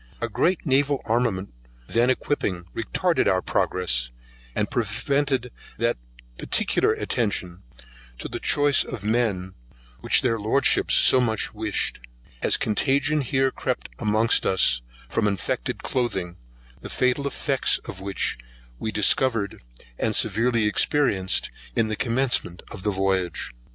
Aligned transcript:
A 0.19 0.27
great 0.27 0.65
naval 0.65 1.03
armament 1.05 1.53
then 1.85 2.09
equipping 2.09 2.65
retarded 2.75 3.27
our 3.27 3.43
progress, 3.43 4.09
and 4.55 4.71
prevented 4.71 5.51
that 5.77 5.95
particular 6.39 6.93
attention 6.93 7.61
to 8.17 8.27
the 8.27 8.39
choice 8.39 8.83
of 8.83 9.03
men 9.03 9.53
which 9.99 10.23
their 10.23 10.39
Lordships 10.39 10.95
so 10.95 11.21
much 11.21 11.53
wished; 11.53 11.99
as 12.41 12.57
contagion 12.57 13.21
here 13.21 13.51
crept 13.51 13.89
amongst 13.99 14.43
us 14.43 14.81
from 15.07 15.27
infected 15.27 15.83
clothing, 15.83 16.35
the 16.81 16.89
fatal 16.89 17.27
effects 17.27 17.77
of 17.85 18.01
which 18.01 18.39
we 18.79 18.91
discovered, 18.91 19.61
and 19.99 20.15
severely 20.15 20.65
experienced, 20.65 21.51
in 21.75 21.89
the 21.89 21.95
commencement 21.95 22.63
of 22.71 22.81
the 22.81 22.89
voyage. 22.89 23.51